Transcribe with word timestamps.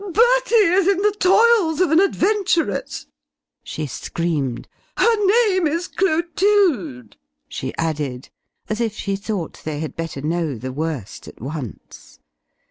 "Bertie 0.03 0.55
is 0.55 0.87
in 0.87 0.97
the 0.97 1.13
toils 1.19 1.79
of 1.79 1.91
an 1.91 1.99
adventuress," 2.01 3.05
she 3.63 3.85
screamed; 3.85 4.67
"her 4.97 5.25
name 5.27 5.67
is 5.67 5.87
Clotilde," 5.87 7.17
she 7.47 7.71
added, 7.77 8.29
as 8.67 8.81
if 8.81 8.95
she 8.95 9.15
thought 9.15 9.61
they 9.63 9.79
had 9.79 9.95
better 9.95 10.23
know 10.23 10.57
the 10.57 10.71
worst 10.73 11.27
at 11.27 11.39
once. 11.39 12.17